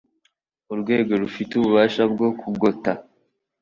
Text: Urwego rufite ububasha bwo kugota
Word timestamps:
Urwego 0.73 1.11
rufite 1.21 1.51
ububasha 1.55 2.01
bwo 2.13 2.27
kugota 2.39 2.91